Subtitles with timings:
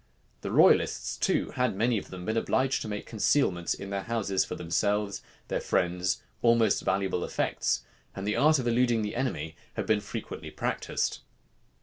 [0.41, 4.43] The royalists, too, had, many of them, been obliged to make concealments in their houses
[4.43, 7.83] for themselves, their friends, or more valuable effects;
[8.15, 11.19] and the arts of eluding the enemy had been frequently practised.